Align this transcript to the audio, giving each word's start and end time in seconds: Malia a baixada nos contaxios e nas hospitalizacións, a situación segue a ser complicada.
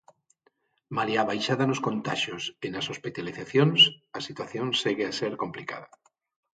Malia 0.97 1.19
a 1.23 1.27
baixada 1.29 1.63
nos 1.69 1.83
contaxios 1.87 2.43
e 2.65 2.67
nas 2.73 2.85
hospitalizacións, 2.91 3.79
a 4.17 4.19
situación 4.27 4.67
segue 4.81 5.05
a 5.07 5.15
ser 5.19 5.33
complicada. 5.43 5.89